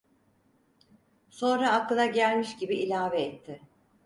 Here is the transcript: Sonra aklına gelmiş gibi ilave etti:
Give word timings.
Sonra 1.29 1.71
aklına 1.71 2.05
gelmiş 2.05 2.57
gibi 2.57 2.75
ilave 2.75 3.21
etti: 3.21 3.61